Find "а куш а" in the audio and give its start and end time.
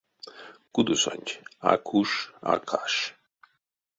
1.71-2.55